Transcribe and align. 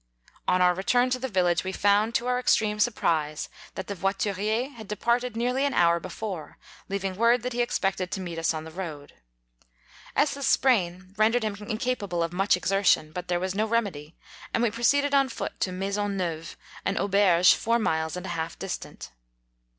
On 0.47 0.63
our 0.63 0.73
return 0.73 1.11
to 1.11 1.19
the 1.19 1.27
village 1.27 1.63
we 1.63 1.71
found, 1.71 2.15
to 2.15 2.25
our 2.25 2.39
extreme 2.39 2.79
surprise, 2.79 3.49
that 3.75 3.85
the 3.85 3.93
voiturier 3.93 4.69
had 4.73 4.87
departed 4.87 5.37
nearly 5.37 5.63
an 5.63 5.75
hour 5.75 5.99
before, 5.99 6.57
leaving 6.89 7.15
word 7.15 7.43
that 7.43 7.53
he 7.53 7.61
ex 7.61 7.77
pected 7.77 8.09
to 8.09 8.19
meet 8.19 8.39
us 8.39 8.51
on 8.51 8.63
the 8.63 8.71
road. 8.71 9.13
Ss 10.15 10.47
sprain 10.47 11.13
rendered 11.17 11.43
him 11.43 11.53
incapable 11.69 12.23
of 12.23 12.33
much 12.33 12.57
exertion; 12.57 13.11
but 13.11 13.27
there 13.27 13.39
was 13.39 13.53
no 13.53 13.67
remedy, 13.67 14.15
and 14.55 14.63
we 14.63 14.71
proceeded 14.71 15.13
on 15.13 15.29
foot 15.29 15.59
to 15.59 15.71
Maison 15.71 16.17
Neuve, 16.17 16.57
an 16.83 16.95
auberge, 16.97 17.53
four 17.53 17.77
miles 17.77 18.17
and 18.17 18.25
a 18.25 18.29
half 18.29 18.57
distant. 18.57 19.11